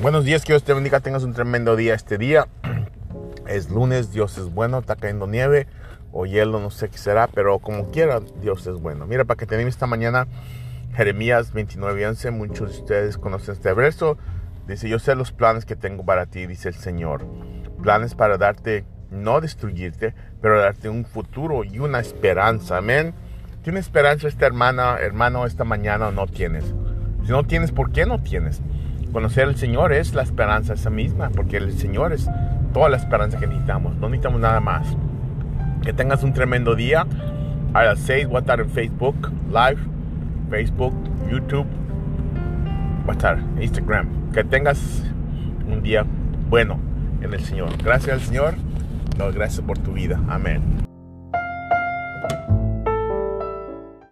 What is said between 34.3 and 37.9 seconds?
nada más. Que tengas un tremendo día. A